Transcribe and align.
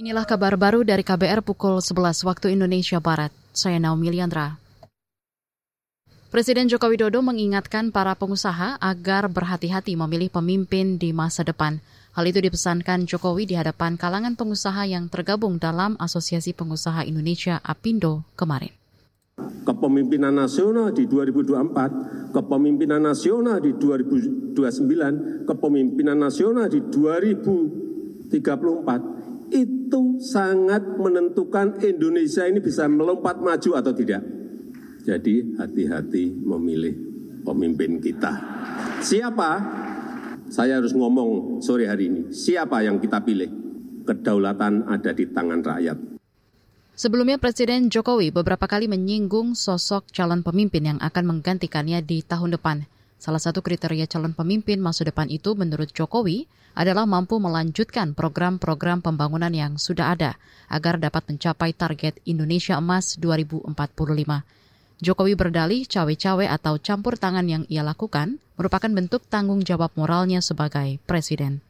Inilah 0.00 0.24
kabar 0.24 0.56
baru 0.56 0.80
dari 0.80 1.04
KBR 1.04 1.44
pukul 1.44 1.76
11 1.76 2.24
waktu 2.24 2.56
Indonesia 2.56 2.96
Barat. 3.04 3.28
Saya 3.52 3.76
Naomi 3.76 4.08
Liandra. 4.08 4.56
Presiden 6.32 6.72
Joko 6.72 6.88
Widodo 6.88 7.20
mengingatkan 7.20 7.92
para 7.92 8.16
pengusaha 8.16 8.80
agar 8.80 9.28
berhati-hati 9.28 10.00
memilih 10.00 10.32
pemimpin 10.32 10.96
di 10.96 11.12
masa 11.12 11.44
depan. 11.44 11.84
Hal 12.16 12.24
itu 12.24 12.40
dipesankan 12.40 13.04
Jokowi 13.04 13.44
di 13.44 13.60
hadapan 13.60 14.00
kalangan 14.00 14.40
pengusaha 14.40 14.88
yang 14.88 15.12
tergabung 15.12 15.60
dalam 15.60 16.00
Asosiasi 16.00 16.56
Pengusaha 16.56 17.04
Indonesia 17.04 17.60
APindo 17.60 18.24
kemarin 18.40 18.72
kepemimpinan 19.68 20.32
nasional 20.32 20.96
di 20.96 21.04
2024, 21.04 22.32
kepemimpinan 22.32 23.04
nasional 23.04 23.60
di 23.60 23.76
2029, 23.76 25.44
kepemimpinan 25.44 26.16
nasional 26.16 26.72
di 26.72 26.80
2034 26.88 29.19
itu 29.50 30.22
sangat 30.22 30.82
menentukan 30.96 31.78
Indonesia 31.82 32.46
ini 32.46 32.62
bisa 32.62 32.86
melompat 32.86 33.42
maju 33.42 33.70
atau 33.76 33.92
tidak. 33.92 34.22
Jadi 35.04 35.58
hati-hati 35.58 36.30
memilih 36.30 36.94
pemimpin 37.42 37.98
kita. 37.98 38.32
Siapa? 39.00 39.50
Saya 40.50 40.82
harus 40.82 40.94
ngomong 40.94 41.62
sore 41.62 41.86
hari 41.86 42.10
ini. 42.10 42.20
Siapa 42.34 42.82
yang 42.82 42.98
kita 42.98 43.22
pilih? 43.22 43.50
Kedaulatan 44.06 44.90
ada 44.90 45.10
di 45.14 45.24
tangan 45.30 45.62
rakyat. 45.62 45.98
Sebelumnya 47.00 47.40
Presiden 47.40 47.88
Jokowi 47.88 48.28
beberapa 48.28 48.68
kali 48.68 48.84
menyinggung 48.84 49.56
sosok 49.56 50.10
calon 50.12 50.44
pemimpin 50.44 50.84
yang 50.84 50.98
akan 51.00 51.24
menggantikannya 51.32 52.04
di 52.04 52.20
tahun 52.20 52.60
depan. 52.60 52.84
Salah 53.20 53.36
satu 53.36 53.60
kriteria 53.60 54.08
calon 54.08 54.32
pemimpin 54.32 54.80
masa 54.80 55.04
depan 55.04 55.28
itu 55.28 55.52
menurut 55.52 55.92
Jokowi 55.92 56.48
adalah 56.72 57.04
mampu 57.04 57.36
melanjutkan 57.36 58.16
program-program 58.16 59.04
pembangunan 59.04 59.52
yang 59.52 59.76
sudah 59.76 60.16
ada 60.16 60.40
agar 60.72 60.96
dapat 60.96 61.28
mencapai 61.28 61.76
target 61.76 62.16
Indonesia 62.24 62.80
Emas 62.80 63.20
2045. 63.20 63.76
Jokowi 65.04 65.32
berdalih 65.36 65.84
cawe-cawe 65.84 66.48
atau 66.48 66.80
campur 66.80 67.20
tangan 67.20 67.44
yang 67.44 67.68
ia 67.68 67.84
lakukan 67.84 68.40
merupakan 68.56 68.88
bentuk 68.88 69.28
tanggung 69.28 69.60
jawab 69.68 69.92
moralnya 70.00 70.40
sebagai 70.40 70.96
presiden. 71.04 71.60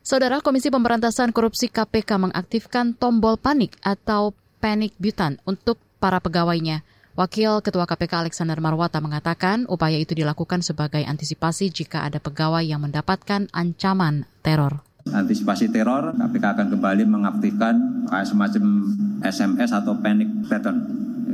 Saudara 0.00 0.40
Komisi 0.40 0.72
Pemberantasan 0.72 1.36
Korupsi 1.36 1.68
KPK 1.68 2.16
mengaktifkan 2.16 2.96
tombol 2.96 3.36
panik 3.36 3.76
atau 3.84 4.32
panic 4.56 4.96
button 4.96 5.36
untuk 5.44 5.76
para 6.00 6.16
pegawainya. 6.16 6.80
Wakil 7.18 7.66
Ketua 7.66 7.82
KPK 7.82 8.30
Alexander 8.30 8.62
Marwata 8.62 9.02
mengatakan 9.02 9.66
upaya 9.66 9.98
itu 9.98 10.14
dilakukan 10.14 10.62
sebagai 10.62 11.02
antisipasi 11.02 11.66
jika 11.66 12.06
ada 12.06 12.22
pegawai 12.22 12.62
yang 12.62 12.78
mendapatkan 12.78 13.50
ancaman 13.50 14.22
teror. 14.38 14.86
Antisipasi 15.10 15.66
teror, 15.74 16.14
KPK 16.14 16.44
akan 16.46 16.66
kembali 16.78 17.02
mengaktifkan 17.10 18.06
semacam 18.22 18.94
SMS 19.26 19.74
atau 19.74 19.98
panic 19.98 20.30
button. 20.46 20.78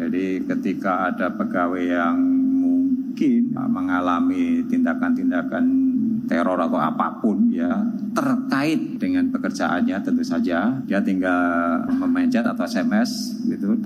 Jadi 0.00 0.48
ketika 0.48 1.12
ada 1.12 1.28
pegawai 1.28 1.84
yang 1.84 2.16
mungkin 2.64 3.52
mengalami 3.52 4.64
tindakan-tindakan 4.64 5.64
teror 6.24 6.64
atau 6.64 6.80
apa 6.80 7.20
pun 7.20 7.52
ya 7.52 7.68
terkait 8.16 8.96
dengan 8.96 9.28
pekerjaannya 9.28 10.00
tentu 10.00 10.24
saja 10.24 10.80
dia 10.88 11.05
tinggal 11.05 11.84
memencet 11.92 12.40
atau 12.40 12.64
SMS 12.64 13.36
gitu 13.44 13.77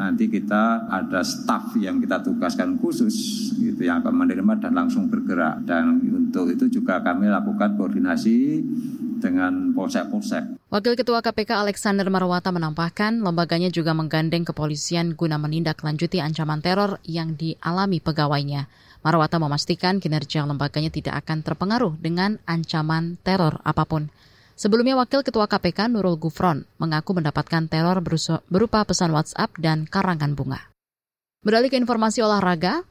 nanti 0.00 0.32
kita 0.32 0.88
ada 0.88 1.20
staff 1.20 1.76
yang 1.76 2.00
kita 2.00 2.24
tugaskan 2.24 2.80
khusus 2.80 3.12
gitu 3.60 3.84
yang 3.84 4.00
akan 4.00 4.24
menerima 4.24 4.56
dan 4.56 4.72
langsung 4.72 5.12
bergerak 5.12 5.60
dan 5.68 6.00
untuk 6.00 6.48
itu 6.48 6.80
juga 6.80 7.04
kami 7.04 7.28
lakukan 7.28 7.76
koordinasi 7.76 8.64
dengan 9.20 9.76
polsek-polsek. 9.76 10.72
Wakil 10.72 10.96
Ketua 10.96 11.20
KPK 11.20 11.60
Alexander 11.60 12.08
Marwata 12.08 12.48
menambahkan 12.48 13.20
lembaganya 13.20 13.68
juga 13.68 13.92
menggandeng 13.92 14.48
kepolisian 14.48 15.12
guna 15.12 15.36
menindaklanjuti 15.36 16.24
ancaman 16.24 16.64
teror 16.64 16.96
yang 17.04 17.36
dialami 17.36 18.00
pegawainya. 18.00 18.72
Marwata 19.04 19.36
memastikan 19.36 20.00
kinerja 20.00 20.48
lembaganya 20.48 20.88
tidak 20.88 21.20
akan 21.24 21.44
terpengaruh 21.44 22.00
dengan 22.00 22.40
ancaman 22.48 23.20
teror 23.20 23.60
apa 23.60 23.84
pun. 23.84 24.08
Sebelumnya 24.60 24.92
Wakil 25.00 25.24
Ketua 25.24 25.48
KPK 25.48 25.88
Nurul 25.88 26.20
Gufron 26.20 26.68
mengaku 26.76 27.16
mendapatkan 27.16 27.64
teror 27.64 28.04
berupa 28.52 28.84
pesan 28.84 29.08
WhatsApp 29.08 29.56
dan 29.56 29.88
karangan 29.88 30.36
bunga. 30.36 30.68
Beralih 31.40 31.72
ke 31.72 31.80
informasi 31.80 32.20
olahraga, 32.20 32.84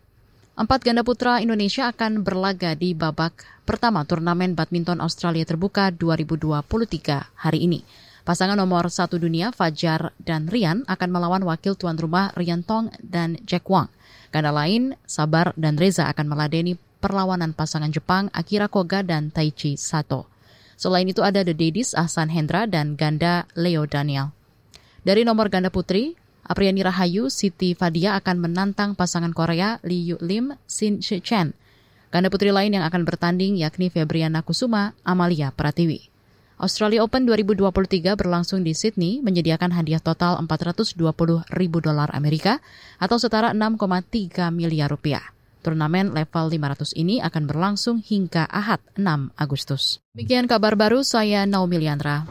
empat 0.57 0.81
ganda 0.81 1.05
putra 1.05 1.37
Indonesia 1.45 1.85
akan 1.93 2.25
berlaga 2.25 2.73
di 2.73 2.97
babak 2.97 3.45
pertama 3.69 4.01
turnamen 4.01 4.57
badminton 4.57 4.97
Australia 4.97 5.45
terbuka 5.45 5.93
2023 5.93 7.37
hari 7.37 7.59
ini. 7.61 7.85
Pasangan 8.25 8.57
nomor 8.57 8.89
satu 8.89 9.21
dunia 9.21 9.53
Fajar 9.53 10.09
dan 10.17 10.49
Rian 10.49 10.81
akan 10.89 11.09
melawan 11.13 11.45
wakil 11.45 11.77
tuan 11.77 12.01
rumah 12.01 12.33
Rian 12.33 12.65
Tong 12.65 12.89
dan 12.97 13.37
Jack 13.45 13.69
Wang. 13.69 13.93
Ganda 14.33 14.49
lain, 14.49 14.97
Sabar 15.05 15.53
dan 15.53 15.77
Reza 15.77 16.09
akan 16.09 16.33
meladeni 16.33 16.81
perlawanan 16.97 17.53
pasangan 17.53 17.93
Jepang 17.93 18.33
Akira 18.33 18.65
Koga 18.65 19.05
dan 19.05 19.29
Taichi 19.29 19.77
Sato. 19.77 20.38
Selain 20.79 21.03
itu 21.03 21.19
ada 21.19 21.43
The 21.43 21.51
Daddies 21.51 21.91
Ahsan 21.91 22.31
Hendra 22.31 22.63
dan 22.63 22.95
ganda 22.95 23.43
Leo 23.51 23.83
Daniel. 23.83 24.31
Dari 25.03 25.27
nomor 25.27 25.51
ganda 25.51 25.67
putri, 25.67 26.15
Apriani 26.47 26.87
Rahayu 26.87 27.27
Siti 27.27 27.75
Fadia 27.75 28.15
akan 28.15 28.39
menantang 28.39 28.95
pasangan 28.95 29.35
Korea 29.35 29.83
Lee 29.83 30.15
Yu 30.15 30.17
Lim 30.23 30.55
Sin 30.71 31.03
Shi 31.03 31.19
Chen. 31.19 31.51
Ganda 32.15 32.31
putri 32.31 32.55
lain 32.55 32.71
yang 32.71 32.87
akan 32.87 33.03
bertanding 33.03 33.59
yakni 33.59 33.91
Febriana 33.91 34.39
Kusuma 34.39 34.95
Amalia 35.03 35.51
Pratiwi. 35.51 36.07
Australia 36.63 37.03
Open 37.03 37.27
2023 37.27 38.15
berlangsung 38.15 38.63
di 38.63 38.71
Sydney 38.71 39.19
menyediakan 39.19 39.75
hadiah 39.75 39.99
total 39.99 40.39
420 40.47 40.95
ribu 41.59 41.77
dolar 41.83 42.07
Amerika 42.15 42.63
atau 43.03 43.19
setara 43.19 43.51
6,3 43.51 44.47
miliar 44.55 44.87
rupiah. 44.87 45.38
Turnamen 45.59 46.15
level 46.15 46.51
500 46.51 46.95
ini 46.95 47.19
akan 47.19 47.43
berlangsung 47.43 47.99
hingga 47.99 48.47
Ahad 48.47 48.79
6 48.95 49.35
Agustus. 49.35 49.99
Demikian 50.15 50.47
kabar 50.47 50.79
baru 50.79 51.03
saya 51.03 51.43
Naomi 51.43 51.79
Liandra. 51.79 52.23